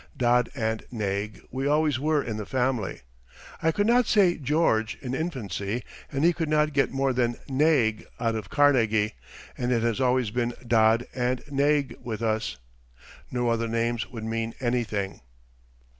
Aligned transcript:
"Dod" 0.17 0.49
and 0.55 0.81
"Naig" 0.91 1.41
we 1.51 1.67
always 1.67 1.99
were 1.99 2.23
in 2.23 2.37
the 2.37 2.45
family. 2.47 3.01
I 3.61 3.71
could 3.71 3.85
not 3.85 4.07
say 4.07 4.35
"George" 4.39 4.97
in 4.99 5.13
infancy 5.13 5.83
and 6.11 6.23
he 6.25 6.33
could 6.33 6.49
not 6.49 6.73
get 6.73 6.89
more 6.89 7.13
than 7.13 7.35
"Naig" 7.47 8.07
out 8.19 8.33
of 8.33 8.49
Carnegie, 8.49 9.13
and 9.55 9.71
it 9.71 9.83
has 9.83 10.01
always 10.01 10.31
been 10.31 10.55
"Dod" 10.65 11.05
and 11.13 11.43
"Naig" 11.51 11.95
with 12.03 12.23
us. 12.23 12.57
No 13.29 13.49
other 13.49 13.67
names 13.67 14.09
would 14.09 14.23
mean 14.23 14.55
anything. 14.59 15.21